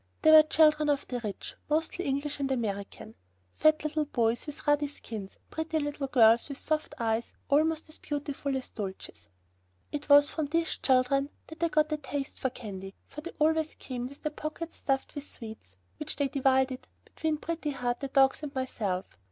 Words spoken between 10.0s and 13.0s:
was from these children that I got a taste for candy,